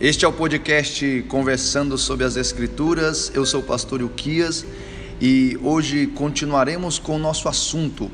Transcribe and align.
Este 0.00 0.24
é 0.24 0.28
o 0.28 0.32
podcast 0.32 1.26
Conversando 1.28 1.98
sobre 1.98 2.24
as 2.24 2.34
Escrituras. 2.34 3.30
Eu 3.34 3.44
sou 3.44 3.60
o 3.60 3.62
pastor 3.62 4.02
Uquias 4.02 4.64
e 5.20 5.58
hoje 5.62 6.06
continuaremos 6.06 6.98
com 6.98 7.16
o 7.16 7.18
nosso 7.18 7.50
assunto: 7.50 8.10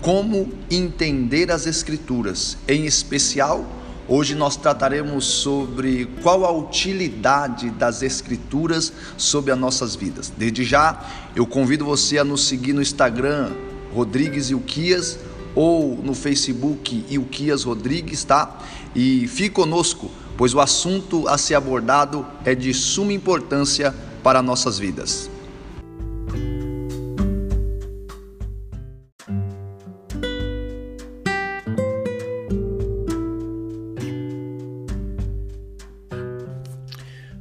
como 0.00 0.50
entender 0.70 1.50
as 1.50 1.66
Escrituras. 1.66 2.56
Em 2.66 2.86
especial, 2.86 3.70
hoje 4.08 4.34
nós 4.34 4.56
trataremos 4.56 5.26
sobre 5.26 6.08
qual 6.22 6.42
a 6.46 6.50
utilidade 6.50 7.68
das 7.68 8.02
Escrituras 8.02 8.90
sobre 9.18 9.52
as 9.52 9.58
nossas 9.58 9.94
vidas. 9.94 10.32
Desde 10.34 10.64
já, 10.64 11.06
eu 11.36 11.46
convido 11.46 11.84
você 11.84 12.16
a 12.16 12.24
nos 12.24 12.46
seguir 12.46 12.72
no 12.72 12.80
Instagram, 12.80 13.52
Rodrigues 13.94 14.50
Uquias, 14.52 15.18
ou 15.54 15.98
no 16.02 16.14
Facebook 16.14 17.04
Uquias 17.18 17.62
Rodrigues, 17.62 18.24
tá? 18.24 18.58
E 18.94 19.28
fique 19.28 19.50
conosco 19.50 20.10
pois 20.36 20.52
o 20.52 20.60
assunto 20.60 21.26
a 21.28 21.38
ser 21.38 21.54
abordado 21.54 22.26
é 22.44 22.54
de 22.54 22.72
suma 22.74 23.12
importância 23.12 23.94
para 24.22 24.42
nossas 24.42 24.78
vidas. 24.78 25.30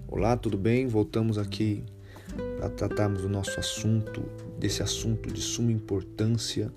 Olá, 0.07 0.37
tudo 0.37 0.57
bem? 0.57 0.87
Voltamos 0.87 1.37
aqui 1.37 1.83
para 2.57 2.69
tratarmos 2.69 3.21
do 3.21 3.29
nosso 3.29 3.59
assunto, 3.59 4.23
desse 4.57 4.81
assunto 4.81 5.31
de 5.31 5.41
suma 5.41 5.71
importância, 5.71 6.71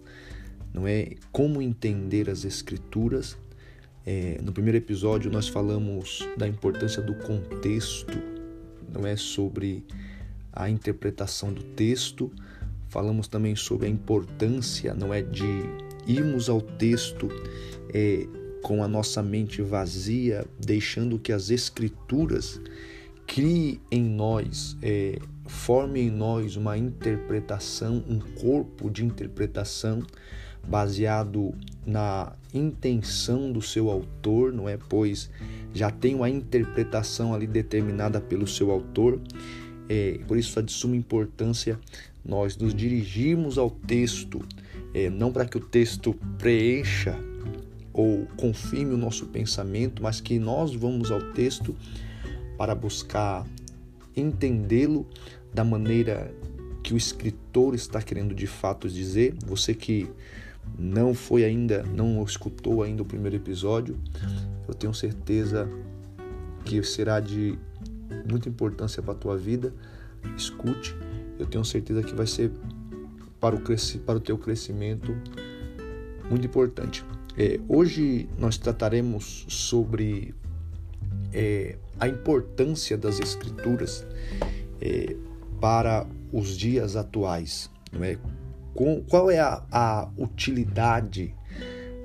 não 0.75 0.87
é? 0.87 1.13
Como 1.31 1.63
entender 1.63 2.29
as 2.29 2.45
Escrituras 2.45 3.37
é, 4.11 4.41
no 4.43 4.53
primeiro 4.53 4.79
episódio 4.79 5.31
nós 5.31 5.49
falamos 5.49 6.27
da 6.35 6.49
importância 6.49 7.03
do 7.03 7.15
contexto, 7.15 8.19
não 8.91 9.07
é 9.07 9.15
sobre 9.17 9.85
a 10.51 10.71
interpretação 10.71 11.53
do 11.53 11.63
texto. 11.63 12.33
Falamos 12.89 13.29
também 13.29 13.55
sobre 13.55 13.87
a 13.87 13.91
importância, 13.91 14.95
não 14.95 15.13
é, 15.13 15.21
de 15.21 15.45
irmos 16.07 16.49
ao 16.49 16.59
texto 16.59 17.29
é, 17.93 18.27
com 18.63 18.83
a 18.83 18.89
nossa 18.89 19.23
mente 19.23 19.61
vazia, 19.61 20.47
deixando 20.59 21.19
que 21.19 21.31
as 21.31 21.51
escrituras 21.51 22.59
criem 23.27 23.79
em 23.91 24.03
nós, 24.03 24.75
é, 24.81 25.19
formem 25.47 26.07
em 26.07 26.11
nós 26.11 26.57
uma 26.57 26.79
interpretação, 26.79 28.03
um 28.09 28.21
corpo 28.41 28.89
de 28.89 29.05
interpretação 29.05 30.03
baseado 30.67 31.55
na 31.87 32.33
intenção 32.53 33.51
do 33.53 33.63
seu 33.63 33.91
autor, 33.91 34.53
não 34.53 34.69
é? 34.69 34.79
Pois 34.89 35.31
já 35.75 35.91
tem 35.91 36.15
uma 36.15 36.29
interpretação 36.29 37.35
ali 37.35 37.47
determinada 37.47 38.21
pelo 38.21 38.47
seu 38.47 38.71
autor. 38.71 39.21
É, 39.89 40.19
por 40.27 40.37
isso 40.37 40.59
é 40.59 40.63
de 40.63 40.73
suma 40.73 40.97
importância 40.97 41.79
nós 42.25 42.57
nos 42.57 42.75
dirigirmos 42.75 43.57
ao 43.57 43.71
texto, 43.71 44.45
é, 44.93 45.09
não 45.09 45.33
para 45.33 45.47
que 45.47 45.57
o 45.57 45.61
texto 45.61 46.15
preencha 46.39 47.17
ou 47.93 48.27
confirme 48.37 48.95
o 48.95 48.99
nosso 48.99 49.27
pensamento, 49.27 50.03
mas 50.03 50.21
que 50.21 50.39
nós 50.39 50.75
vamos 50.75 51.11
ao 51.11 51.33
texto 51.33 51.75
para 52.57 52.75
buscar 52.75 53.47
entendê-lo 54.15 55.07
da 55.55 55.65
maneira 55.65 56.33
que 56.83 56.93
o 56.93 56.97
escritor 56.97 57.75
está 57.75 58.01
querendo 58.03 58.35
de 58.35 58.47
fato 58.47 58.89
dizer. 58.89 59.35
Você 59.47 59.75
que 59.75 60.09
não 60.79 61.15
foi 61.15 61.45
ainda, 61.45 61.83
não 61.83 62.23
escutou 62.25 62.83
ainda 62.83 63.03
o 63.03 63.05
primeiro 63.07 63.37
episódio, 63.37 63.97
eu 64.67 64.75
tenho 64.75 64.93
certeza 64.93 65.69
que 66.65 66.83
será 66.83 67.21
de 67.21 67.59
muita 68.29 68.49
importância 68.49 69.03
para 69.03 69.13
a 69.13 69.17
tua 69.17 69.37
vida. 69.37 69.73
Escute, 70.37 70.95
eu 71.39 71.47
tenho 71.47 71.65
certeza 71.65 72.03
que 72.03 72.15
vai 72.15 72.27
ser 72.27 72.51
para 73.41 73.55
o, 73.57 73.61
para 74.05 74.17
o 74.17 74.21
teu 74.21 74.37
crescimento 74.37 75.17
muito 76.29 76.47
importante. 76.47 77.05
É, 77.37 77.59
hoje 77.69 78.29
nós 78.37 78.59
trataremos 78.59 79.47
sobre 79.49 80.35
é, 81.33 81.77
a 81.99 82.09
importância 82.09 82.99
das 82.99 83.21
escrituras 83.21 84.07
é, 84.81 85.17
para 85.61 86.07
os 86.33 86.57
dias 86.57 86.97
atuais, 86.97 87.71
não 87.93 88.05
é? 88.05 88.19
Com, 88.79 89.03
qual 89.03 89.29
é 89.29 89.41
a, 89.41 89.61
a 89.73 90.09
utilidade 90.17 91.35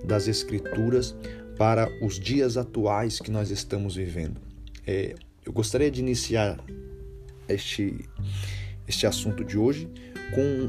das 0.04 0.28
Escrituras 0.28 1.16
para 1.56 1.88
os 2.04 2.20
dias 2.20 2.58
atuais 2.58 3.20
que 3.20 3.30
nós 3.30 3.52
estamos 3.52 3.96
vivendo. 3.96 4.42
É, 4.88 5.14
eu 5.46 5.54
gostaria 5.54 5.92
de 5.92 6.00
iniciar 6.00 6.60
este, 7.48 8.10
este 8.88 9.06
assunto 9.06 9.44
de 9.44 9.56
hoje 9.56 9.88
com 10.34 10.68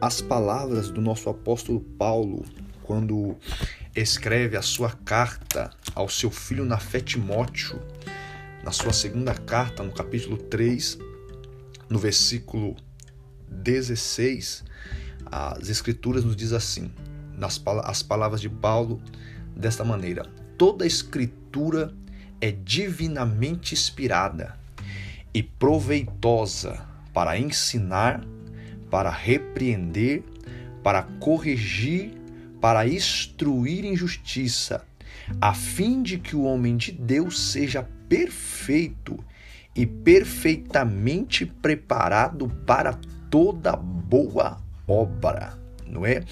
as 0.00 0.22
palavras 0.22 0.88
do 0.88 1.02
nosso 1.02 1.28
apóstolo 1.28 1.80
Paulo, 1.98 2.42
quando 2.82 3.36
escreve 3.94 4.56
a 4.56 4.62
sua 4.62 4.92
carta 4.92 5.68
ao 5.94 6.08
seu 6.08 6.30
filho 6.30 6.64
na 6.64 6.78
fé 6.78 7.00
Timóteo, 7.00 7.78
na 8.64 8.72
sua 8.72 8.94
segunda 8.94 9.34
carta, 9.34 9.82
no 9.82 9.92
capítulo 9.92 10.38
3, 10.38 10.96
no 11.90 11.98
versículo 11.98 12.74
16, 13.50 14.64
as 15.30 15.68
Escrituras 15.68 16.24
nos 16.24 16.36
diz 16.36 16.52
assim, 16.52 16.90
nas 17.36 17.60
as 17.84 18.02
palavras 18.02 18.40
de 18.40 18.48
Paulo, 18.48 19.00
desta 19.56 19.84
maneira: 19.84 20.26
toda 20.56 20.86
Escritura 20.86 21.92
é 22.40 22.50
divinamente 22.50 23.74
inspirada 23.74 24.58
e 25.32 25.42
proveitosa 25.42 26.86
para 27.12 27.38
ensinar, 27.38 28.24
para 28.90 29.10
repreender, 29.10 30.22
para 30.82 31.02
corrigir, 31.02 32.12
para 32.60 32.86
instruir 32.86 33.84
em 33.84 33.96
justiça, 33.96 34.84
a 35.40 35.54
fim 35.54 36.02
de 36.02 36.18
que 36.18 36.36
o 36.36 36.44
homem 36.44 36.76
de 36.76 36.92
Deus 36.92 37.50
seja 37.50 37.88
perfeito 38.08 39.18
e 39.74 39.86
perfeitamente 39.86 41.46
preparado 41.46 42.48
para 42.66 42.98
toda 43.30 43.74
boa 43.74 44.63
obra, 44.86 45.58
não 45.86 46.04
é? 46.04 46.22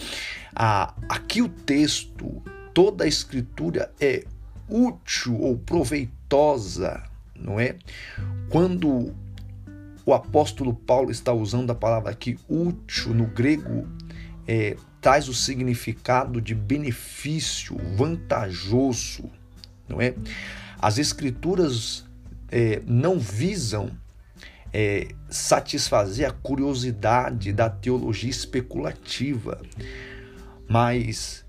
Ah, 0.54 0.94
aqui 1.08 1.42
o 1.42 1.48
texto, 1.48 2.42
toda 2.74 3.04
a 3.04 3.08
escritura 3.08 3.92
é 4.00 4.24
útil 4.68 5.40
ou 5.40 5.58
proveitosa, 5.58 7.02
não 7.36 7.58
é? 7.58 7.76
Quando 8.48 9.14
o 10.04 10.12
apóstolo 10.12 10.74
Paulo 10.74 11.10
está 11.10 11.32
usando 11.32 11.70
a 11.70 11.74
palavra 11.74 12.10
aqui 12.10 12.38
útil 12.48 13.14
no 13.14 13.26
grego, 13.26 13.86
é, 14.46 14.76
traz 15.00 15.28
o 15.28 15.34
significado 15.34 16.40
de 16.40 16.54
benefício, 16.54 17.76
vantajoso, 17.96 19.30
não 19.88 20.00
é? 20.00 20.14
As 20.78 20.98
escrituras 20.98 22.04
é, 22.50 22.82
não 22.86 23.18
visam 23.18 23.90
é, 24.72 25.08
satisfazer 25.28 26.28
a 26.28 26.32
curiosidade 26.32 27.52
da 27.52 27.68
teologia 27.68 28.30
especulativa, 28.30 29.60
mas 30.68 31.44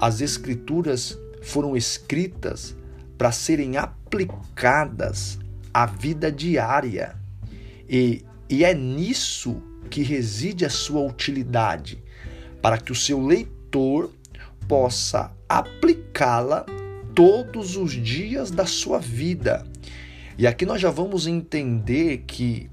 as 0.00 0.20
Escrituras 0.20 1.18
foram 1.42 1.76
escritas 1.76 2.76
para 3.16 3.32
serem 3.32 3.76
aplicadas 3.76 5.38
à 5.74 5.86
vida 5.86 6.30
diária. 6.30 7.16
E, 7.88 8.24
e 8.48 8.64
é 8.64 8.72
nisso 8.72 9.60
que 9.90 10.02
reside 10.02 10.64
a 10.64 10.70
sua 10.70 11.00
utilidade, 11.00 12.02
para 12.62 12.78
que 12.78 12.92
o 12.92 12.94
seu 12.94 13.24
leitor 13.24 14.12
possa 14.68 15.32
aplicá-la 15.48 16.66
todos 17.14 17.76
os 17.76 17.92
dias 17.92 18.50
da 18.50 18.66
sua 18.66 18.98
vida 18.98 19.64
e 20.38 20.46
aqui 20.46 20.64
nós 20.64 20.80
já 20.80 20.90
vamos 20.90 21.26
entender 21.26 22.24
que 22.26 22.70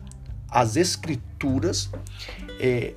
as 0.47 0.75
escrituras 0.75 1.89
é, 2.59 2.93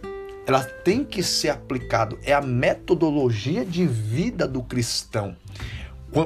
ela 0.46 0.62
tem 0.62 1.04
que 1.04 1.22
ser 1.22 1.48
aplicado 1.48 2.18
é 2.22 2.32
a 2.32 2.40
metodologia 2.40 3.64
de 3.64 3.86
vida 3.86 4.46
do 4.46 4.62
cristão. 4.62 5.34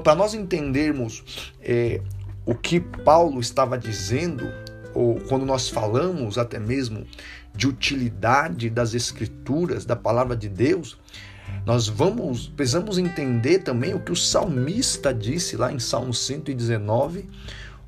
Para 0.03 0.15
nós 0.15 0.35
entendermos 0.35 1.53
é, 1.61 2.01
o 2.45 2.55
que 2.55 2.81
Paulo 2.81 3.41
estava 3.41 3.79
dizendo, 3.79 4.45
ou 4.93 5.21
quando 5.21 5.47
nós 5.47 5.69
falamos 5.69 6.37
até 6.37 6.59
mesmo 6.59 7.07
de 7.55 7.67
utilidade 7.67 8.69
das 8.69 8.95
escrituras, 8.95 9.85
da 9.85 9.97
palavra 9.97 10.37
de 10.37 10.49
Deus, 10.49 10.99
nós 11.65 11.87
vamos 11.87 12.49
precisamos 12.49 12.99
entender 12.99 13.61
também 13.61 13.95
o 13.95 14.01
que 14.01 14.13
o 14.13 14.17
salmista 14.17 15.13
disse 15.13 15.57
lá 15.57 15.73
em 15.73 15.79
Salmo 15.79 16.13
119, 16.13 17.29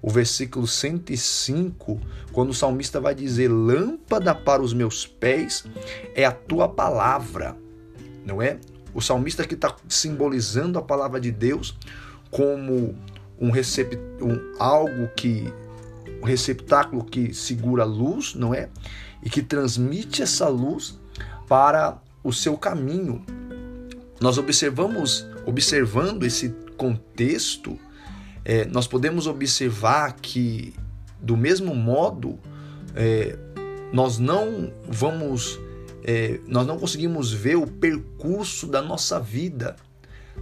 o 0.05 0.11
versículo 0.11 0.67
105, 0.67 1.99
quando 2.31 2.51
o 2.51 2.55
salmista 2.55 3.01
vai 3.01 3.15
dizer: 3.15 3.49
Lâmpada 3.49 4.35
para 4.35 4.61
os 4.61 4.75
meus 4.75 5.07
pés 5.07 5.65
é 6.15 6.27
a 6.27 6.31
tua 6.31 6.69
palavra, 6.69 7.57
não 8.23 8.43
é? 8.43 8.59
O 8.93 9.01
salmista 9.01 9.47
que 9.47 9.55
está 9.55 9.75
simbolizando 9.89 10.79
a 10.79 10.83
palavra 10.83 11.19
de 11.19 11.33
Deus 11.33 11.75
como 12.31 12.95
um, 13.41 13.51
recep... 13.51 13.99
um 14.21 14.39
algo 14.59 15.09
que 15.17 15.51
um 16.21 16.27
receptáculo 16.27 17.03
que 17.03 17.33
segura 17.33 17.85
a 17.85 17.87
luz, 17.87 18.35
não 18.35 18.55
é? 18.55 18.69
E 19.23 19.31
que 19.31 19.43
transmite 19.43 20.23
essa 20.23 20.49
luz 20.49 21.01
para 21.49 21.99
o 22.23 22.31
seu 22.31 22.59
caminho. 22.59 23.25
Nós 24.21 24.37
observamos, 24.37 25.27
observando 25.47 26.25
esse 26.25 26.51
contexto, 26.77 27.79
é, 28.45 28.65
nós 28.67 28.87
podemos 28.87 29.27
observar 29.27 30.17
que, 30.21 30.75
do 31.21 31.37
mesmo 31.37 31.75
modo, 31.75 32.39
é, 32.95 33.39
nós 33.93 34.19
não 34.19 34.73
vamos, 34.89 35.59
é, 36.03 36.41
nós 36.47 36.67
não 36.67 36.79
conseguimos 36.79 37.33
ver 37.33 37.57
o 37.57 37.67
percurso 37.67 38.67
da 38.67 38.83
nossa 38.83 39.19
vida 39.19 39.77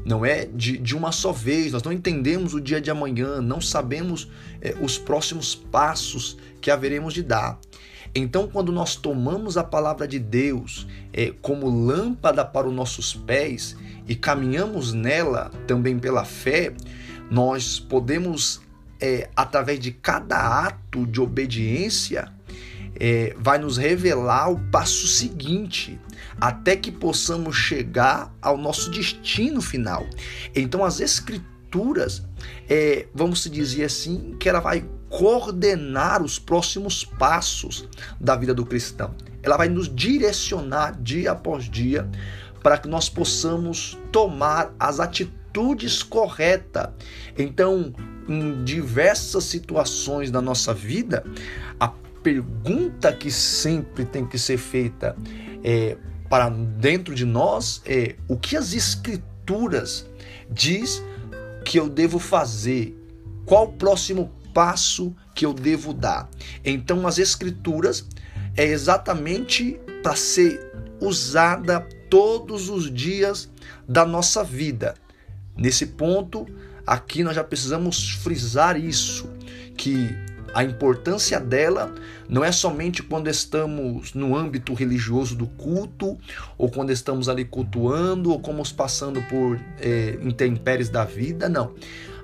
não 0.05 0.25
é 0.25 0.47
de, 0.47 0.79
de 0.79 0.97
uma 0.97 1.13
só 1.13 1.33
vez, 1.33 1.73
nós 1.73 1.83
não 1.83 1.93
entendemos 1.93 2.55
o 2.55 2.61
dia 2.61 2.81
de 2.81 2.91
amanhã, 2.91 3.41
não 3.41 3.61
sabemos 3.61 4.29
é, 4.61 4.75
os 4.81 4.99
próximos 4.99 5.55
passos 5.55 6.37
que 6.61 6.71
haveremos 6.71 7.15
de 7.15 7.23
dar. 7.23 7.59
Então, 8.15 8.47
quando 8.47 8.73
nós 8.73 8.95
tomamos 8.95 9.57
a 9.57 9.65
palavra 9.65 10.07
de 10.07 10.19
Deus 10.19 10.87
é, 11.13 11.33
como 11.41 11.69
lâmpada 11.69 12.45
para 12.45 12.69
os 12.69 12.75
nossos 12.75 13.15
pés 13.15 13.77
e 14.07 14.15
caminhamos 14.15 14.93
nela 14.93 15.51
também 15.67 15.99
pela 15.99 16.25
fé, 16.25 16.75
nós 17.33 17.81
podemos, 17.81 18.61
é, 19.01 19.31
através 19.35 19.81
de 19.81 19.91
cada 19.91 20.67
ato 20.67 21.07
de 21.07 21.19
obediência, 21.19 22.31
é, 23.01 23.35
vai 23.39 23.57
nos 23.57 23.79
revelar 23.79 24.51
o 24.51 24.61
passo 24.71 25.07
seguinte, 25.07 25.99
até 26.39 26.77
que 26.77 26.93
possamos 26.93 27.57
chegar 27.57 28.31
ao 28.43 28.59
nosso 28.59 28.91
destino 28.91 29.63
final. 29.63 30.05
Então, 30.55 30.85
as 30.85 31.01
Escrituras, 31.01 32.23
é, 32.69 33.07
vamos 33.15 33.49
dizer 33.51 33.85
assim, 33.85 34.37
que 34.39 34.47
ela 34.47 34.61
vai 34.61 34.85
coordenar 35.09 36.23
os 36.23 36.39
próximos 36.39 37.03
passos 37.03 37.89
da 38.21 38.37
vida 38.37 38.53
do 38.53 38.67
cristão. 38.67 39.15
Ela 39.43 39.57
vai 39.57 39.71
nos 39.71 39.89
direcionar 39.89 41.01
dia 41.01 41.33
após 41.33 41.65
dia 41.65 42.07
para 42.63 42.77
que 42.77 42.89
nós 42.89 43.09
possamos 43.09 43.99
tomar 44.13 44.75
as 44.79 45.01
atitudes 45.01 45.42
corretas. 46.03 46.89
Então, 47.37 47.93
em 48.29 48.65
diversas 48.65 49.45
situações 49.45 50.31
da 50.31 50.41
nossa 50.41 50.73
vida, 50.73 51.25
a 51.79 51.89
pergunta 52.23 53.13
que 53.13 53.31
sempre 53.31 54.05
tem 54.05 54.27
que 54.27 54.39
ser 54.39 54.59
feita 54.59 55.17
é, 55.65 55.97
para 56.29 56.49
dentro 56.49 57.15
de 57.15 57.25
nós 57.25 57.83
é 57.85 58.17
o 58.29 58.37
que 58.37 58.57
as 58.57 58.73
escrituras 58.73 60.07
diz 60.51 61.03
que 61.65 61.79
eu 61.79 61.89
devo 61.89 62.19
fazer, 62.19 62.97
qual 63.45 63.65
o 63.65 63.73
próximo 63.73 64.33
passo 64.55 65.15
que 65.35 65.45
eu 65.45 65.53
devo 65.53 65.93
dar. 65.93 66.29
Então 66.65 67.07
as 67.07 67.19
escrituras 67.19 68.07
é 68.57 68.65
exatamente 68.65 69.81
para 70.03 70.15
ser 70.15 70.73
usada 71.01 71.81
todos 72.11 72.69
os 72.69 72.93
dias 72.93 73.51
da 73.89 74.05
nossa 74.05 74.45
vida. 74.45 74.95
Nesse 75.57 75.87
ponto, 75.87 76.47
aqui 76.87 77.23
nós 77.23 77.35
já 77.35 77.45
precisamos 77.45 78.13
frisar 78.23 78.79
isso, 78.79 79.29
que 79.77 80.11
a 80.55 80.63
importância 80.63 81.41
dela 81.41 81.95
não 82.29 82.45
é 82.45 82.53
somente 82.53 83.03
quando 83.03 83.29
estamos 83.29 84.13
no 84.15 84.37
âmbito 84.37 84.75
religioso 84.75 85.35
do 85.35 85.47
culto, 85.47 86.19
ou 86.59 86.71
quando 86.71 86.91
estamos 86.91 87.29
ali 87.29 87.45
cultuando, 87.45 88.31
ou 88.31 88.41
como 88.41 88.63
passando 88.75 89.23
por 89.23 89.59
é, 89.81 90.19
intempéries 90.23 90.89
da 90.89 91.05
vida, 91.05 91.49
não. 91.49 91.75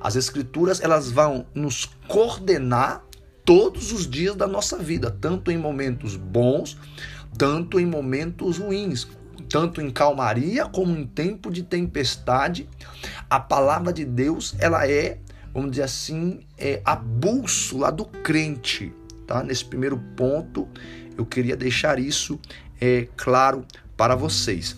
As 0.01 0.15
escrituras 0.15 0.81
elas 0.81 1.11
vão 1.11 1.47
nos 1.55 1.87
coordenar 2.07 3.05
todos 3.45 3.93
os 3.93 4.09
dias 4.09 4.37
da 4.37 4.47
nossa 4.47 4.77
vida, 4.77 5.11
tanto 5.11 5.51
em 5.51 5.57
momentos 5.57 6.17
bons, 6.17 6.77
tanto 7.37 7.81
em 7.81 7.87
momentos 7.87 8.59
ruins, 8.59 9.09
tanto 9.49 9.81
em 9.81 9.91
calmaria 9.91 10.67
como 10.67 10.97
em 10.97 11.07
tempo 11.07 11.51
de 11.51 11.63
tempestade. 11.63 12.69
A 13.29 13.41
palavra 13.41 13.93
de 13.93 14.05
Deus, 14.05 14.55
ela 14.59 14.89
é 14.89 15.19
vamos 15.53 15.73
dizer 15.73 15.83
assim, 15.83 16.41
é 16.57 16.81
a 16.85 16.95
bússola 16.95 17.91
do 17.91 18.05
crente. 18.05 18.93
Tá? 19.27 19.43
Nesse 19.43 19.65
primeiro 19.65 19.99
ponto, 20.17 20.69
eu 21.17 21.27
queria 21.27 21.57
deixar 21.57 21.99
isso 21.99 22.39
é, 22.81 23.09
claro 23.17 23.65
para 23.97 24.15
vocês. 24.15 24.77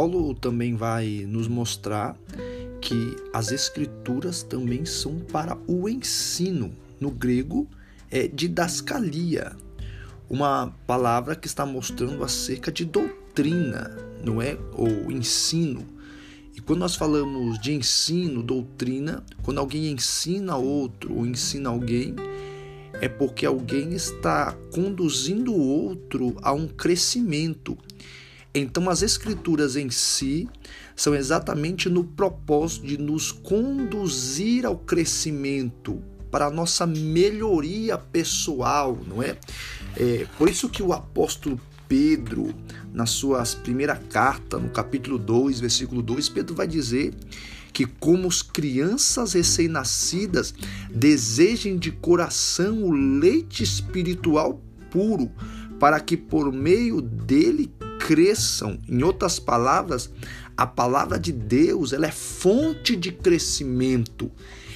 Paulo 0.00 0.32
também 0.32 0.76
vai 0.76 1.26
nos 1.28 1.46
mostrar 1.46 2.16
que 2.80 3.14
as 3.34 3.52
escrituras 3.52 4.42
também 4.42 4.86
são 4.86 5.18
para 5.18 5.58
o 5.66 5.86
ensino 5.90 6.72
no 6.98 7.10
grego 7.10 7.68
é 8.10 8.26
didascalia, 8.26 9.54
uma 10.26 10.74
palavra 10.86 11.36
que 11.36 11.46
está 11.46 11.66
mostrando 11.66 12.24
acerca 12.24 12.72
de 12.72 12.86
doutrina, 12.86 13.94
não 14.24 14.40
é? 14.40 14.56
Ou 14.72 15.12
ensino. 15.12 15.86
E 16.56 16.62
quando 16.62 16.78
nós 16.78 16.96
falamos 16.96 17.60
de 17.60 17.74
ensino, 17.74 18.42
doutrina, 18.42 19.22
quando 19.42 19.58
alguém 19.58 19.92
ensina 19.92 20.56
outro 20.56 21.14
ou 21.14 21.26
ensina 21.26 21.68
alguém, 21.68 22.16
é 23.02 23.06
porque 23.06 23.44
alguém 23.44 23.92
está 23.92 24.56
conduzindo 24.72 25.52
o 25.52 25.60
outro 25.60 26.36
a 26.40 26.54
um 26.54 26.66
crescimento. 26.66 27.76
Então, 28.54 28.90
as 28.90 29.02
escrituras 29.02 29.76
em 29.76 29.90
si 29.90 30.48
são 30.96 31.14
exatamente 31.14 31.88
no 31.88 32.02
propósito 32.04 32.86
de 32.86 32.98
nos 32.98 33.30
conduzir 33.30 34.66
ao 34.66 34.76
crescimento, 34.76 36.02
para 36.30 36.46
a 36.46 36.50
nossa 36.50 36.86
melhoria 36.86 37.98
pessoal, 37.98 38.98
não 39.06 39.22
é? 39.22 39.36
é? 39.96 40.26
Por 40.38 40.48
isso 40.48 40.68
que 40.68 40.82
o 40.82 40.92
apóstolo 40.92 41.60
Pedro, 41.88 42.54
na 42.92 43.04
sua 43.04 43.42
primeira 43.64 43.96
carta, 43.96 44.58
no 44.58 44.70
capítulo 44.70 45.18
2, 45.18 45.58
versículo 45.58 46.02
2, 46.02 46.28
Pedro 46.28 46.54
vai 46.54 46.68
dizer 46.68 47.12
que 47.72 47.84
como 47.84 48.28
as 48.28 48.42
crianças 48.42 49.32
recém-nascidas 49.32 50.54
desejem 50.88 51.76
de 51.76 51.90
coração 51.90 52.84
o 52.84 52.92
leite 52.92 53.62
espiritual 53.62 54.60
puro, 54.90 55.30
para 55.80 55.98
que 55.98 56.16
por 56.16 56.52
meio 56.52 57.00
dele 57.00 57.72
cresçam. 58.10 58.76
Em 58.88 59.04
outras 59.04 59.38
palavras, 59.38 60.10
a 60.56 60.66
palavra 60.66 61.16
de 61.16 61.30
Deus, 61.30 61.92
ela 61.92 62.08
é 62.08 62.10
fonte 62.10 62.96
de 62.96 63.12
crescimento. 63.12 64.28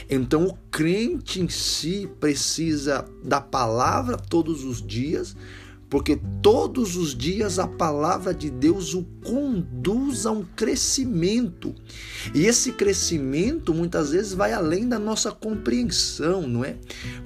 Então 0.09 0.45
o 0.45 0.57
crente 0.71 1.41
em 1.41 1.49
si 1.49 2.09
precisa 2.21 3.05
da 3.25 3.41
palavra 3.41 4.17
todos 4.17 4.62
os 4.62 4.81
dias, 4.81 5.35
porque 5.91 6.21
todos 6.41 6.95
os 6.95 7.12
dias 7.12 7.59
a 7.59 7.67
palavra 7.67 8.33
de 8.33 8.50
Deus 8.50 8.95
o 8.95 9.03
conduz 9.25 10.26
a 10.26 10.31
um 10.31 10.45
crescimento. 10.45 11.75
E 12.33 12.47
esse 12.47 12.71
crescimento 12.71 13.75
muitas 13.75 14.12
vezes 14.12 14.33
vai 14.33 14.53
além 14.53 14.88
da 14.88 15.00
nossa 15.00 15.33
compreensão, 15.33 16.47
não 16.47 16.64
é? 16.64 16.76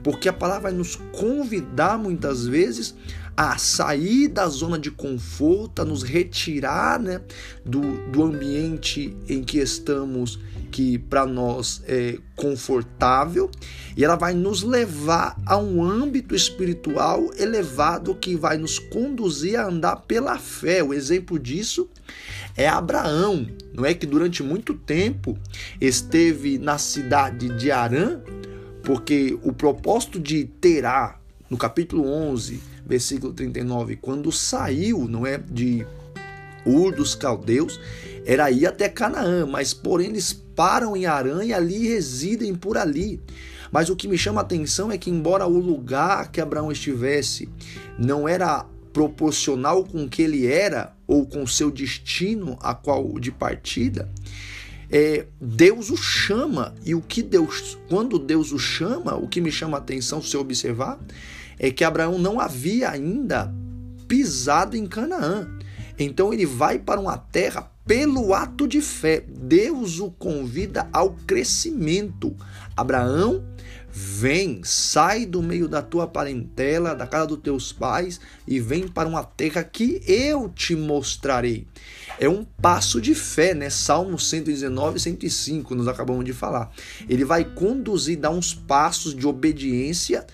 Porque 0.03 0.27
a 0.27 0.33
palavra 0.33 0.71
vai 0.71 0.73
nos 0.73 0.97
convidar 1.12 1.99
muitas 1.99 2.47
vezes 2.47 2.95
a 3.38 3.57
sair 3.57 4.26
da 4.26 4.49
zona 4.49 4.76
de 4.76 4.90
conforto, 4.90 5.80
a 5.80 5.85
nos 5.85 6.02
retirar 6.02 6.99
né, 6.99 7.21
do, 7.64 7.80
do 8.11 8.25
ambiente 8.25 9.16
em 9.28 9.45
que 9.45 9.59
estamos, 9.59 10.40
que 10.73 10.99
para 10.99 11.25
nós 11.25 11.80
é 11.87 12.18
confortável, 12.35 13.49
e 13.97 14.04
ela 14.04 14.16
vai 14.16 14.35
nos 14.35 14.64
levar 14.64 15.40
a 15.47 15.57
um 15.57 15.80
âmbito 15.80 16.35
espiritual 16.35 17.30
elevado 17.38 18.12
que 18.16 18.35
vai 18.35 18.59
nos 18.59 18.80
conduzir 18.80 19.57
a 19.57 19.68
andar 19.68 19.99
pela 19.99 20.37
fé. 20.37 20.83
O 20.83 20.92
exemplo 20.92 21.38
disso 21.38 21.88
é 22.57 22.68
Abraão, 22.68 23.47
não 23.73 23.87
é 23.87 23.95
que 23.95 24.04
durante 24.04 24.42
muito 24.42 24.75
tempo 24.75 25.38
esteve 25.80 26.59
na 26.59 26.76
cidade 26.76 27.57
de 27.57 27.71
Arã, 27.71 28.21
porque 28.83 29.38
o 29.45 29.52
propósito 29.52 30.18
de 30.18 30.45
Terá, 30.45 31.21
no 31.49 31.57
capítulo 31.57 32.04
11, 32.04 32.77
versículo 32.88 33.35
39, 33.35 33.97
quando 33.97 34.33
saiu, 34.33 35.07
não 35.07 35.26
é, 35.26 35.37
de 35.38 35.87
Ur 36.64 36.95
dos 36.95 37.14
caldeus, 37.14 37.78
era 38.25 38.50
ir 38.50 38.66
até 38.66 38.88
Canaã, 38.88 39.47
mas 39.47 39.75
porém 39.75 40.09
eles 40.09 40.33
param 40.33 40.97
em 40.97 41.07
Arã 41.07 41.45
e 41.45 41.52
ali 41.52 41.87
residem 41.87 42.54
por 42.54 42.78
ali. 42.78 43.21
Mas 43.71 43.90
o 43.90 43.97
que 43.97 44.09
me 44.09 44.16
chama 44.16 44.40
a 44.40 44.45
atenção 44.45 44.90
é 44.90 44.97
que 44.97 45.11
embora 45.11 45.47
o 45.47 45.59
lugar 45.59 46.33
que 46.33 46.40
Abraão 46.40 46.73
estivesse 46.73 47.49
não 47.99 48.26
era 48.26 48.64
proporcional 48.92 49.85
com 49.85 50.04
o 50.04 50.09
que 50.09 50.23
ele 50.23 50.47
era 50.47 50.97
ou 51.07 51.26
com 51.26 51.47
seu 51.47 51.71
destino 51.71 52.59
a 52.61 52.75
qual 52.75 53.18
de 53.18 53.30
partida, 53.30 54.11
é, 54.90 55.26
Deus 55.38 55.90
o 55.90 55.97
chama 55.97 56.75
e 56.85 56.95
o 56.95 57.02
que 57.02 57.23
Deus, 57.23 57.78
quando 57.88 58.18
Deus 58.18 58.52
o 58.52 58.59
chama, 58.59 59.14
o 59.14 59.28
que 59.28 59.40
me 59.40 59.52
chama 59.52 59.76
a 59.76 59.80
atenção 59.80 60.23
se 60.23 60.37
observar 60.37 60.99
é 61.59 61.71
que 61.71 61.85
Abraão 61.85 62.19
não 62.19 62.41
havia 62.41 62.91
ainda 62.91 63.53
pisado 64.07 64.77
em 64.77 64.87
Canaã. 64.87 65.49
Então 65.99 66.33
ele 66.33 66.47
vai 66.47 66.79
para 66.79 67.00
uma 67.00 67.19
terra 67.19 67.71
pelo 67.85 68.35
ato 68.35 68.69
de 68.69 68.81
fé. 68.81 69.25
Deus 69.27 69.99
o 69.99 70.11
convida 70.11 70.88
ao 70.93 71.11
crescimento. 71.27 72.37
Abraão, 72.77 73.43
vem, 73.91 74.61
sai 74.62 75.27
do 75.27 75.43
meio 75.43 75.67
da 75.67 75.83
tua 75.83 76.07
parentela, 76.07 76.95
da 76.95 77.07
casa 77.07 77.27
dos 77.27 77.41
teus 77.41 77.73
pais 77.73 78.21
e 78.47 78.61
vem 78.61 78.87
para 78.87 79.09
uma 79.09 79.25
terra 79.25 79.65
que 79.65 80.00
eu 80.07 80.49
te 80.49 80.77
mostrarei. 80.77 81.67
É 82.21 82.29
um 82.29 82.45
passo 82.45 83.00
de 83.00 83.15
fé, 83.15 83.55
né? 83.55 83.71
Salmo 83.71 84.19
119, 84.19 85.00
105, 85.00 85.75
nós 85.75 85.88
acabamos 85.88 86.25
de 86.25 86.33
falar. 86.33 86.71
Ele 87.09 87.25
vai 87.25 87.45
conduzir, 87.45 88.19
dar 88.19 88.31
uns 88.31 88.53
passos 88.53 89.15
de 89.15 89.27
obediência, 89.27 90.27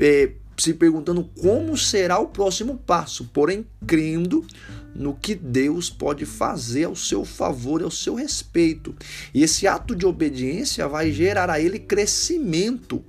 é, 0.00 0.32
se 0.62 0.74
perguntando 0.74 1.24
como 1.40 1.76
será 1.76 2.18
o 2.20 2.28
próximo 2.28 2.78
passo, 2.78 3.24
porém 3.32 3.66
crendo 3.84 4.46
no 4.94 5.14
que 5.14 5.34
Deus 5.34 5.90
pode 5.90 6.24
fazer 6.24 6.84
ao 6.84 6.94
seu 6.94 7.24
favor 7.24 7.80
e 7.80 7.84
ao 7.84 7.90
seu 7.90 8.14
respeito. 8.14 8.94
E 9.34 9.42
esse 9.42 9.66
ato 9.66 9.96
de 9.96 10.06
obediência 10.06 10.86
vai 10.86 11.10
gerar 11.10 11.50
a 11.50 11.58
ele 11.58 11.80
crescimento, 11.80 13.02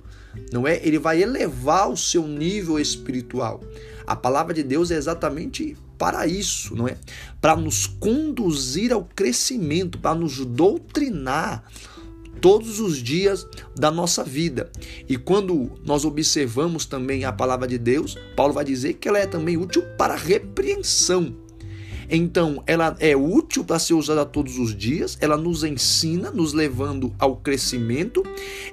não 0.52 0.66
é? 0.66 0.80
Ele 0.84 0.98
vai 0.98 1.22
elevar 1.22 1.88
o 1.88 1.96
seu 1.96 2.26
nível 2.26 2.78
espiritual. 2.78 3.62
A 4.04 4.16
palavra 4.16 4.52
de 4.52 4.62
Deus 4.62 4.90
é 4.90 4.96
exatamente 4.96 5.76
para 5.96 6.26
isso, 6.26 6.74
não 6.74 6.88
é? 6.88 6.96
Para 7.40 7.54
nos 7.54 7.86
conduzir 7.86 8.92
ao 8.92 9.04
crescimento, 9.04 9.98
para 9.98 10.14
nos 10.14 10.44
doutrinar 10.44 11.64
todos 12.44 12.78
os 12.78 13.02
dias 13.02 13.48
da 13.74 13.90
nossa 13.90 14.22
vida. 14.22 14.70
E 15.08 15.16
quando 15.16 15.70
nós 15.82 16.04
observamos 16.04 16.84
também 16.84 17.24
a 17.24 17.32
palavra 17.32 17.66
de 17.66 17.78
Deus, 17.78 18.18
Paulo 18.36 18.52
vai 18.52 18.66
dizer 18.66 18.92
que 18.92 19.08
ela 19.08 19.18
é 19.18 19.26
também 19.26 19.56
útil 19.56 19.82
para 19.96 20.14
repreensão. 20.14 21.34
Então, 22.10 22.62
ela 22.66 22.94
é 23.00 23.16
útil 23.16 23.64
para 23.64 23.78
ser 23.78 23.94
usada 23.94 24.26
todos 24.26 24.58
os 24.58 24.76
dias, 24.76 25.16
ela 25.22 25.38
nos 25.38 25.64
ensina, 25.64 26.30
nos 26.30 26.52
levando 26.52 27.14
ao 27.18 27.34
crescimento 27.36 28.22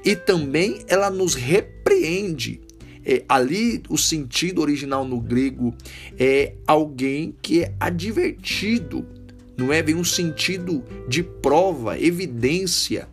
e 0.04 0.18
também 0.18 0.84
ela 0.90 1.10
nos 1.10 1.34
repreende. 1.34 2.60
É, 3.06 3.24
ali, 3.30 3.82
o 3.88 3.98
sentido 3.98 4.60
original 4.60 5.06
no 5.06 5.22
grego 5.22 5.74
é 6.20 6.56
alguém 6.68 7.34
que 7.42 7.64
é 7.64 7.74
advertido, 7.80 9.08
não 9.56 9.72
é? 9.72 9.82
Vem 9.82 9.96
um 9.96 10.04
sentido 10.04 10.84
de 11.08 11.24
prova, 11.24 11.98
evidência. 11.98 13.08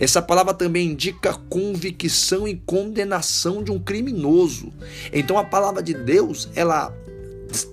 Essa 0.00 0.22
palavra 0.22 0.54
também 0.54 0.88
indica 0.88 1.34
convicção 1.50 2.48
e 2.48 2.56
condenação 2.56 3.62
de 3.62 3.70
um 3.70 3.78
criminoso. 3.78 4.72
Então 5.12 5.38
a 5.38 5.44
palavra 5.44 5.82
de 5.82 5.92
Deus, 5.92 6.48
ela 6.54 6.92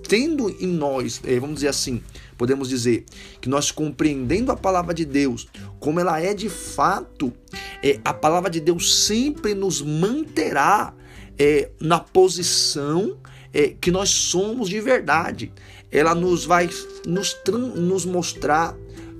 tendo 0.06 0.50
em 0.60 0.66
nós, 0.66 1.20
eh, 1.24 1.38
vamos 1.38 1.56
dizer 1.56 1.68
assim, 1.68 2.02
podemos 2.36 2.68
dizer 2.68 3.04
que 3.40 3.48
nós 3.48 3.70
compreendendo 3.70 4.52
a 4.52 4.56
palavra 4.56 4.94
de 4.94 5.04
Deus, 5.04 5.48
como 5.80 5.98
ela 6.00 6.20
é 6.20 6.34
de 6.34 6.48
fato, 6.48 7.32
é, 7.82 7.98
a 8.04 8.14
palavra 8.14 8.50
de 8.50 8.60
Deus 8.60 9.04
sempre 9.06 9.54
nos 9.54 9.82
manterá 9.82 10.94
é, 11.38 11.70
na 11.80 11.98
posição 11.98 13.16
é, 13.52 13.74
que 13.80 13.90
nós 13.90 14.10
somos 14.10 14.68
de 14.68 14.80
verdade. 14.80 15.52
Ela 15.90 16.14
nos 16.14 16.44
vai 16.44 16.68
nos, 17.06 17.36
nos 17.74 18.04
mostrar 18.04 18.76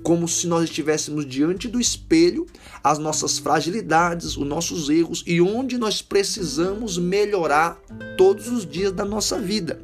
como 0.09 0.27
se 0.27 0.47
nós 0.47 0.63
estivéssemos 0.63 1.23
diante 1.23 1.67
do 1.67 1.79
espelho, 1.79 2.47
as 2.83 2.97
nossas 2.97 3.37
fragilidades, 3.37 4.35
os 4.35 4.47
nossos 4.47 4.89
erros 4.89 5.23
e 5.27 5.39
onde 5.39 5.77
nós 5.77 6.01
precisamos 6.01 6.97
melhorar 6.97 7.79
todos 8.17 8.47
os 8.47 8.65
dias 8.65 8.91
da 8.91 9.05
nossa 9.05 9.37
vida. 9.37 9.79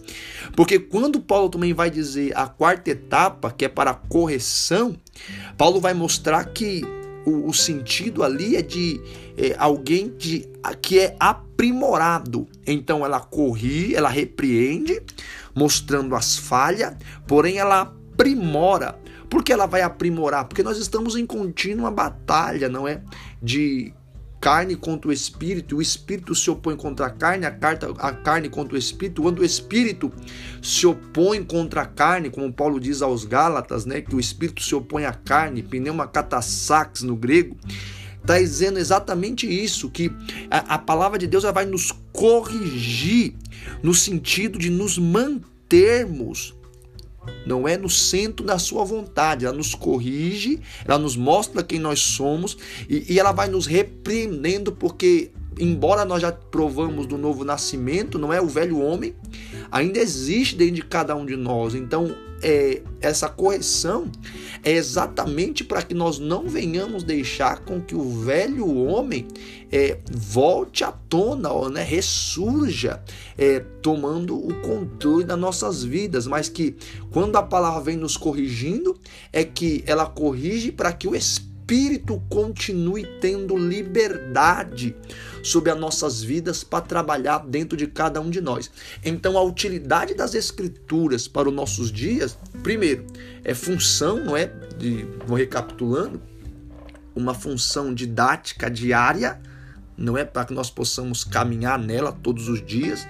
Porque 0.56 0.80
quando 0.80 1.20
Paulo 1.20 1.48
também 1.48 1.76
vai 1.76 1.92
dizer 1.92 2.36
a 2.36 2.48
quarta 2.48 2.90
etapa, 2.90 3.52
que 3.52 3.66
é 3.66 3.70
para 3.70 3.94
correção, 3.94 4.96
Paulo 5.56 5.80
vai 5.80 5.94
mostrar 5.94 6.44
que 6.46 6.82
o, 7.24 7.48
o 7.48 7.54
sentido 7.54 8.24
ali 8.24 8.56
é 8.56 8.64
de 8.64 9.00
é, 9.38 9.56
alguém 9.60 10.12
de, 10.18 10.50
que 10.82 10.98
é 10.98 11.16
aprimorado. 11.20 12.48
Então 12.66 13.06
ela 13.06 13.20
corri, 13.20 13.94
ela 13.94 14.10
repreende, 14.10 15.04
mostrando 15.54 16.16
as 16.16 16.36
falhas, 16.36 16.96
porém 17.28 17.60
ela 17.60 17.94
aprimora. 18.16 19.05
Por 19.30 19.44
que 19.44 19.52
ela 19.52 19.66
vai 19.66 19.82
aprimorar? 19.82 20.46
Porque 20.46 20.64
nós 20.64 20.78
estamos 20.78 21.16
em 21.16 21.26
contínua 21.26 21.92
batalha, 21.92 22.70
não 22.70 22.88
é? 22.88 23.02
De 23.42 23.94
carne 24.46 24.76
contra 24.76 25.10
o 25.10 25.12
espírito, 25.12 25.78
o 25.78 25.82
espírito 25.82 26.36
se 26.36 26.52
opõe 26.52 26.76
contra 26.76 27.08
a 27.08 27.10
carne, 27.10 27.48
a, 27.48 27.52
carta, 27.52 27.92
a 27.98 28.12
carne 28.12 28.48
contra 28.48 28.76
o 28.76 28.78
espírito. 28.78 29.24
Quando 29.24 29.40
o 29.40 29.44
espírito 29.44 30.12
se 30.62 30.86
opõe 30.86 31.44
contra 31.44 31.82
a 31.82 31.86
carne, 31.86 32.30
como 32.30 32.54
Paulo 32.54 32.80
diz 32.80 33.02
aos 33.02 33.26
Gálatas, 33.26 33.88
né, 33.88 34.02
que 34.02 34.16
o 34.16 34.20
espírito 34.20 34.62
se 34.62 34.76
opõe 34.76 35.06
à 35.06 35.14
carne, 35.14 35.64
pneuma 35.64 36.06
catassax 36.08 37.02
no 37.02 37.16
grego, 37.16 37.58
está 38.22 38.38
dizendo 38.38 38.78
exatamente 38.78 39.48
isso, 39.48 39.90
que 39.90 40.12
a, 40.52 40.76
a 40.76 40.78
palavra 40.78 41.18
de 41.18 41.26
Deus 41.26 41.44
vai 41.44 41.66
nos 41.66 41.92
corrigir 42.14 43.34
no 43.82 43.96
sentido 43.96 44.60
de 44.60 44.70
nos 44.70 45.00
mantermos 45.00 46.54
não 47.46 47.68
é 47.68 47.78
no 47.78 47.90
centro 47.90 48.46
da 48.46 48.58
sua 48.58 48.84
vontade. 48.84 49.46
Ela 49.46 49.56
nos 49.56 49.74
corrige, 49.76 50.60
ela 50.86 50.98
nos 50.98 51.16
mostra 51.16 51.64
quem 51.64 51.80
nós 51.80 52.00
somos 52.00 52.58
e, 52.90 53.14
e 53.14 53.20
ela 53.20 53.32
vai 53.32 53.48
nos 53.48 53.66
repreendendo, 53.66 54.72
porque, 54.72 55.32
embora 55.60 56.06
nós 56.06 56.22
já 56.22 56.32
provamos 56.32 57.06
do 57.06 57.18
novo 57.18 57.44
nascimento, 57.44 58.18
não 58.18 58.34
é 58.34 58.42
o 58.42 58.48
velho 58.48 58.80
homem, 58.80 59.16
ainda 59.72 60.00
existe 60.00 60.56
dentro 60.56 60.76
de 60.76 60.82
cada 60.84 61.16
um 61.16 61.26
de 61.26 61.36
nós. 61.36 61.76
Então, 61.76 62.16
é, 62.42 62.82
essa 63.02 63.30
correção 63.30 64.10
é 64.64 64.72
exatamente 64.72 65.64
para 65.64 65.82
que 65.82 65.94
nós 65.94 66.20
não 66.20 66.48
venhamos 66.48 67.04
deixar 67.04 67.60
com 67.60 67.82
que 67.82 67.96
o 67.96 68.22
velho 68.22 68.68
homem 68.68 69.28
é, 69.72 70.00
volte 70.12 70.84
à 70.84 70.92
tona, 70.92 71.52
ó, 71.52 71.70
né, 71.70 71.84
ressurja, 71.84 73.02
é, 73.38 73.60
tomando 73.82 74.36
o 74.38 74.54
controle 74.62 75.24
das 75.24 75.40
nossas 75.40 75.84
vidas, 75.84 76.28
mas 76.28 76.50
que 76.50 76.76
quando 77.12 77.36
a 77.36 77.44
palavra 77.44 77.82
vem 77.82 77.98
nos 77.98 78.18
corrigindo, 78.18 78.98
é 79.32 79.44
que 79.44 79.84
ela 79.86 80.06
corrige 80.06 80.72
para 80.72 80.92
que 80.94 81.08
o 81.08 81.16
Espírito 81.16 81.55
Espírito 81.66 82.22
continue 82.30 83.08
tendo 83.20 83.58
liberdade 83.58 84.96
sobre 85.42 85.72
as 85.72 85.80
nossas 85.80 86.22
vidas 86.22 86.64
para 86.64 86.86
trabalhar 86.86 87.40
dentro 87.40 87.76
de 87.76 87.88
cada 87.88 88.22
um 88.22 88.30
de 88.30 88.40
nós. 88.40 88.70
Então, 89.04 89.36
a 89.36 89.42
utilidade 89.42 90.14
das 90.14 90.36
Escrituras 90.36 91.28
para 91.28 91.50
os 91.50 91.56
nossos 91.56 91.92
dias, 91.92 92.38
primeiro, 92.62 93.08
é 93.44 93.56
função, 93.56 94.24
não 94.24 94.38
é? 94.38 94.46
De, 94.78 95.08
vou 95.26 95.38
recapitulando, 95.38 96.22
uma 97.16 97.34
função 97.34 97.96
didática 97.96 98.70
diária, 98.70 99.42
não 99.98 100.16
é? 100.16 100.24
Para 100.24 100.46
que 100.46 100.54
nós 100.54 100.70
possamos 100.70 101.24
caminhar 101.24 101.80
nela 101.80 102.12
todos 102.12 102.48
os 102.48 102.64
dias. 102.64 103.08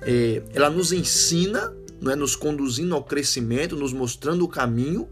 É, 0.00 0.42
ela 0.54 0.70
nos 0.70 0.92
ensina, 0.92 1.74
não 2.00 2.10
é? 2.10 2.16
Nos 2.16 2.34
conduzindo 2.34 2.94
ao 2.94 3.04
crescimento, 3.04 3.76
nos 3.76 3.92
mostrando 3.92 4.46
o 4.46 4.48
caminho 4.48 5.06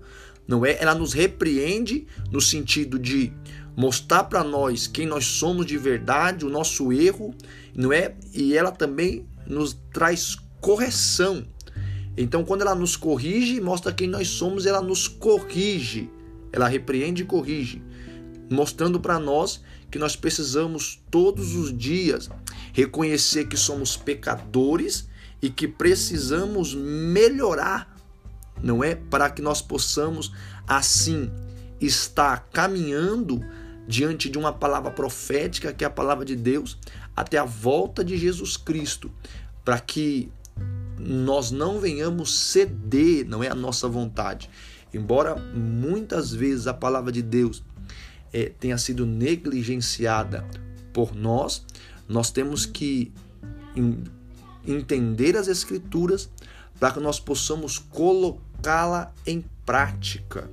não 0.46 0.64
é? 0.64 0.76
Ela 0.80 0.94
nos 0.94 1.12
repreende 1.12 2.06
no 2.30 2.40
sentido 2.40 2.98
de 2.98 3.32
mostrar 3.76 4.24
para 4.24 4.42
nós 4.42 4.86
quem 4.86 5.06
nós 5.06 5.26
somos 5.26 5.66
de 5.66 5.76
verdade, 5.76 6.46
o 6.46 6.50
nosso 6.50 6.92
erro, 6.92 7.34
não 7.74 7.92
é? 7.92 8.14
E 8.32 8.56
ela 8.56 8.70
também 8.70 9.26
nos 9.46 9.76
traz 9.92 10.36
correção. 10.60 11.46
Então, 12.16 12.44
quando 12.44 12.62
ela 12.62 12.74
nos 12.74 12.96
corrige, 12.96 13.60
mostra 13.60 13.92
quem 13.92 14.08
nós 14.08 14.28
somos, 14.28 14.64
ela 14.64 14.80
nos 14.80 15.06
corrige. 15.06 16.10
Ela 16.52 16.68
repreende 16.68 17.22
e 17.22 17.26
corrige, 17.26 17.82
mostrando 18.50 18.98
para 18.98 19.18
nós 19.18 19.60
que 19.90 19.98
nós 19.98 20.16
precisamos 20.16 21.02
todos 21.10 21.54
os 21.54 21.76
dias 21.76 22.30
reconhecer 22.72 23.46
que 23.46 23.56
somos 23.56 23.96
pecadores 23.96 25.08
e 25.40 25.50
que 25.50 25.68
precisamos 25.68 26.74
melhorar 26.74 27.95
não 28.62 28.82
é? 28.82 28.94
Para 28.94 29.30
que 29.30 29.42
nós 29.42 29.60
possamos 29.62 30.32
assim 30.66 31.30
estar 31.80 32.48
caminhando 32.52 33.44
diante 33.86 34.28
de 34.28 34.38
uma 34.38 34.52
palavra 34.52 34.90
profética, 34.90 35.72
que 35.72 35.84
é 35.84 35.86
a 35.86 35.90
palavra 35.90 36.24
de 36.24 36.34
Deus, 36.34 36.78
até 37.14 37.38
a 37.38 37.44
volta 37.44 38.04
de 38.04 38.16
Jesus 38.16 38.56
Cristo, 38.56 39.10
para 39.64 39.78
que 39.78 40.30
nós 40.98 41.50
não 41.50 41.78
venhamos 41.78 42.36
ceder, 42.38 43.26
não 43.26 43.42
é 43.44 43.48
a 43.48 43.54
nossa 43.54 43.88
vontade. 43.88 44.50
Embora 44.92 45.36
muitas 45.36 46.32
vezes 46.32 46.66
a 46.66 46.74
palavra 46.74 47.12
de 47.12 47.22
Deus 47.22 47.62
é, 48.32 48.52
tenha 48.58 48.78
sido 48.78 49.04
negligenciada 49.04 50.46
por 50.92 51.14
nós, 51.14 51.64
nós 52.08 52.30
temos 52.30 52.64
que 52.64 53.12
entender 54.66 55.36
as 55.36 55.48
Escrituras 55.48 56.30
para 56.78 56.92
que 56.92 57.00
nós 57.00 57.20
possamos 57.20 57.78
colocá-la 58.56 59.12
em 59.26 59.44
prática. 59.64 60.50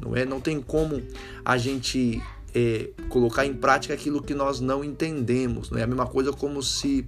Não 0.00 0.16
é? 0.16 0.24
Não 0.24 0.40
tem 0.40 0.60
como 0.60 1.02
a 1.44 1.56
gente 1.56 2.22
é, 2.54 2.90
colocar 3.08 3.46
em 3.46 3.54
prática 3.54 3.94
aquilo 3.94 4.22
que 4.22 4.34
nós 4.34 4.60
não 4.60 4.84
entendemos. 4.84 5.70
Não 5.70 5.78
é 5.78 5.82
a 5.82 5.86
mesma 5.86 6.06
coisa 6.06 6.32
como 6.32 6.62
se 6.62 7.06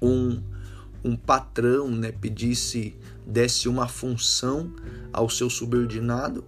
um 0.00 0.42
um 1.04 1.16
patrão 1.16 1.90
né, 1.90 2.10
pedisse, 2.12 2.96
desse 3.26 3.68
uma 3.68 3.86
função 3.86 4.72
ao 5.12 5.28
seu 5.28 5.50
subordinado 5.50 6.42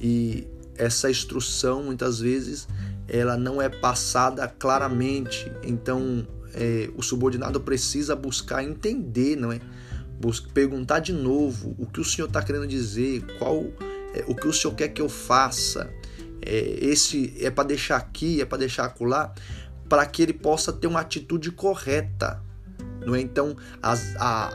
e 0.00 0.48
essa 0.76 1.08
instrução 1.08 1.84
muitas 1.84 2.18
vezes 2.18 2.66
ela 3.06 3.36
não 3.36 3.62
é 3.62 3.68
passada 3.68 4.48
claramente, 4.48 5.50
então 5.62 6.26
é, 6.54 6.90
o 6.96 7.02
subordinado 7.02 7.60
precisa 7.60 8.16
buscar 8.16 8.64
entender, 8.64 9.36
não 9.36 9.52
é? 9.52 9.60
Perguntar 10.52 11.00
de 11.00 11.12
novo 11.12 11.74
o 11.78 11.86
que 11.86 12.00
o 12.00 12.04
senhor 12.04 12.28
está 12.28 12.42
querendo 12.42 12.66
dizer, 12.66 13.24
qual 13.38 13.64
é, 14.14 14.24
o 14.26 14.34
que 14.34 14.46
o 14.46 14.52
senhor 14.52 14.74
quer 14.74 14.88
que 14.88 15.00
eu 15.00 15.08
faça, 15.08 15.90
é, 16.42 16.78
esse 16.80 17.34
é 17.40 17.50
para 17.50 17.64
deixar 17.64 17.96
aqui, 17.96 18.40
é 18.40 18.44
para 18.44 18.58
deixar 18.58 18.84
acolá, 18.84 19.32
para 19.88 20.04
que 20.06 20.22
ele 20.22 20.32
possa 20.32 20.72
ter 20.72 20.86
uma 20.86 21.00
atitude 21.00 21.50
correta, 21.50 22.42
não 23.04 23.14
é? 23.14 23.20
Então 23.20 23.56
as, 23.82 24.14
a, 24.16 24.52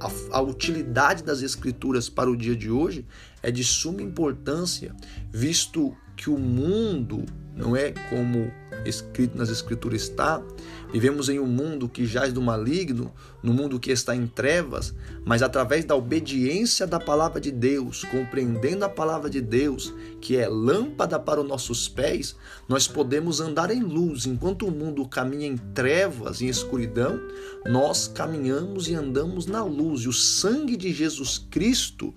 a, 0.00 0.10
a 0.32 0.40
utilidade 0.40 1.22
das 1.24 1.42
escrituras 1.42 2.08
para 2.08 2.30
o 2.30 2.36
dia 2.36 2.54
de 2.54 2.70
hoje 2.70 3.06
é 3.42 3.50
de 3.50 3.64
suma 3.64 4.02
importância, 4.02 4.94
visto 5.32 5.96
que 6.16 6.28
o 6.28 6.38
mundo 6.38 7.24
não 7.54 7.76
é 7.76 7.92
como 8.10 8.52
escrito 8.84 9.36
nas 9.36 9.48
escrituras 9.48 10.02
está. 10.02 10.42
Vivemos 10.90 11.28
em 11.28 11.38
um 11.38 11.46
mundo 11.46 11.88
que 11.88 12.06
jaz 12.06 12.32
do 12.32 12.40
maligno, 12.40 13.12
no 13.42 13.52
mundo 13.52 13.78
que 13.78 13.90
está 13.90 14.16
em 14.16 14.26
trevas, 14.26 14.94
mas 15.24 15.42
através 15.42 15.84
da 15.84 15.94
obediência 15.94 16.86
da 16.86 16.98
palavra 16.98 17.40
de 17.40 17.50
Deus, 17.50 18.04
compreendendo 18.04 18.84
a 18.84 18.88
palavra 18.88 19.28
de 19.28 19.40
Deus, 19.40 19.92
que 20.20 20.36
é 20.36 20.48
lâmpada 20.48 21.18
para 21.18 21.40
os 21.40 21.46
nossos 21.46 21.88
pés, 21.88 22.34
nós 22.66 22.88
podemos 22.88 23.40
andar 23.40 23.70
em 23.70 23.82
luz. 23.82 24.26
Enquanto 24.26 24.66
o 24.66 24.70
mundo 24.70 25.06
caminha 25.06 25.46
em 25.46 25.56
trevas, 25.56 26.40
em 26.40 26.48
escuridão, 26.48 27.20
nós 27.66 28.08
caminhamos 28.08 28.88
e 28.88 28.94
andamos 28.94 29.46
na 29.46 29.62
luz. 29.62 30.02
E 30.02 30.08
o 30.08 30.12
sangue 30.12 30.76
de 30.76 30.92
Jesus 30.92 31.38
Cristo 31.50 32.14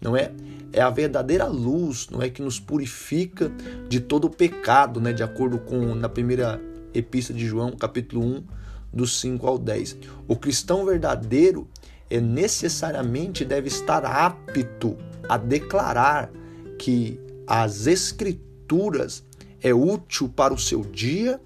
não 0.00 0.14
é? 0.14 0.32
É 0.70 0.82
a 0.82 0.90
verdadeira 0.90 1.46
luz, 1.46 2.08
não 2.10 2.20
é 2.20 2.28
que 2.28 2.42
nos 2.42 2.60
purifica 2.60 3.50
de 3.88 4.00
todo 4.00 4.26
o 4.26 4.30
pecado, 4.30 5.00
né? 5.00 5.14
De 5.14 5.22
acordo 5.22 5.58
com 5.58 5.94
na 5.94 6.10
primeira 6.10 6.60
epístola 6.94 7.38
de 7.38 7.46
João, 7.46 7.72
capítulo 7.72 8.24
1, 8.24 8.44
dos 8.92 9.20
5 9.20 9.46
ao 9.46 9.58
10. 9.58 9.96
O 10.28 10.36
cristão 10.36 10.84
verdadeiro 10.84 11.68
é 12.08 12.20
necessariamente 12.20 13.44
deve 13.44 13.68
estar 13.68 14.04
apto 14.04 14.96
a 15.28 15.36
declarar 15.36 16.30
que 16.78 17.18
as 17.46 17.86
escrituras 17.86 19.24
é 19.60 19.74
útil 19.74 20.28
para 20.28 20.52
o 20.52 20.58
seu 20.58 20.82
dia, 20.82 21.40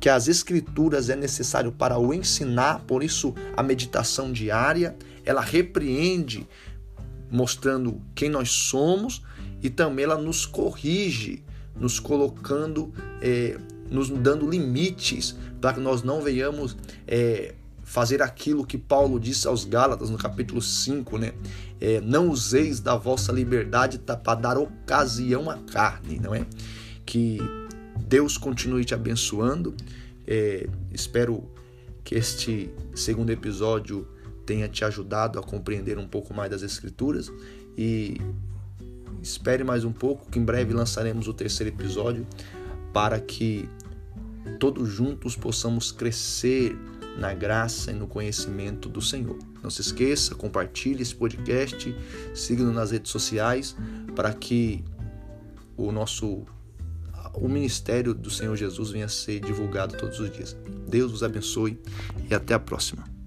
que 0.00 0.08
as 0.08 0.28
escrituras 0.28 1.10
é 1.10 1.16
necessário 1.16 1.72
para 1.72 1.98
o 1.98 2.14
ensinar, 2.14 2.80
por 2.86 3.02
isso 3.02 3.34
a 3.56 3.62
meditação 3.62 4.32
diária, 4.32 4.96
ela 5.24 5.40
repreende 5.40 6.48
mostrando 7.30 8.00
quem 8.14 8.30
nós 8.30 8.50
somos 8.50 9.22
e 9.62 9.68
também 9.68 10.04
ela 10.04 10.16
nos 10.16 10.46
corrige, 10.46 11.44
nos 11.76 12.00
colocando, 12.00 12.92
é, 13.20 13.58
nos 13.90 14.10
dando 14.10 14.48
limites 14.48 15.36
para 15.60 15.74
que 15.74 15.80
nós 15.80 16.02
não 16.02 16.20
venhamos 16.20 16.76
é, 17.06 17.54
fazer 17.82 18.20
aquilo 18.20 18.66
que 18.66 18.76
Paulo 18.76 19.18
disse 19.18 19.48
aos 19.48 19.64
Gálatas 19.64 20.10
no 20.10 20.18
capítulo 20.18 20.60
5, 20.60 21.16
né? 21.16 21.32
É, 21.80 22.00
não 22.00 22.28
useis 22.28 22.80
da 22.80 22.96
vossa 22.96 23.32
liberdade 23.32 23.98
para 23.98 24.34
dar 24.34 24.58
ocasião 24.58 25.48
à 25.48 25.56
carne, 25.56 26.18
não 26.18 26.34
é? 26.34 26.44
Que 27.06 27.38
Deus 28.06 28.36
continue 28.36 28.84
te 28.84 28.94
abençoando. 28.94 29.74
É, 30.26 30.68
espero 30.92 31.44
que 32.04 32.14
este 32.14 32.70
segundo 32.94 33.30
episódio 33.30 34.06
tenha 34.44 34.68
te 34.68 34.84
ajudado 34.84 35.38
a 35.38 35.42
compreender 35.42 35.98
um 35.98 36.06
pouco 36.06 36.34
mais 36.34 36.50
das 36.50 36.62
Escrituras 36.62 37.32
e 37.76 38.20
espere 39.22 39.64
mais 39.64 39.84
um 39.84 39.92
pouco 39.92 40.30
que 40.30 40.38
em 40.38 40.44
breve 40.44 40.72
lançaremos 40.72 41.28
o 41.28 41.34
terceiro 41.34 41.74
episódio 41.74 42.26
para 42.92 43.20
que 43.20 43.68
todos 44.58 44.88
juntos 44.88 45.36
possamos 45.36 45.92
crescer 45.92 46.76
na 47.18 47.34
graça 47.34 47.90
e 47.90 47.94
no 47.94 48.06
conhecimento 48.06 48.88
do 48.88 49.02
Senhor. 49.02 49.38
Não 49.62 49.70
se 49.70 49.80
esqueça, 49.80 50.34
compartilhe 50.34 51.02
esse 51.02 51.14
podcast, 51.14 51.94
siga-nos 52.34 52.74
nas 52.74 52.90
redes 52.90 53.10
sociais 53.10 53.76
para 54.14 54.32
que 54.32 54.84
o 55.76 55.90
nosso 55.92 56.46
o 57.34 57.48
ministério 57.48 58.14
do 58.14 58.30
Senhor 58.30 58.56
Jesus 58.56 58.90
venha 58.90 59.04
a 59.04 59.08
ser 59.08 59.40
divulgado 59.40 59.96
todos 59.96 60.18
os 60.18 60.30
dias. 60.30 60.56
Deus 60.88 61.12
os 61.12 61.22
abençoe 61.22 61.78
e 62.28 62.34
até 62.34 62.54
a 62.54 62.58
próxima. 62.58 63.17